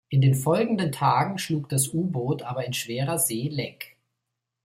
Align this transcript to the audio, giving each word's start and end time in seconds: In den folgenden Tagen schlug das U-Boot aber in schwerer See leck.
In 0.09 0.19
den 0.21 0.33
folgenden 0.33 0.91
Tagen 0.91 1.37
schlug 1.37 1.69
das 1.69 1.89
U-Boot 1.93 2.41
aber 2.41 2.65
in 2.65 2.73
schwerer 2.73 3.19
See 3.19 3.49
leck. 3.49 3.97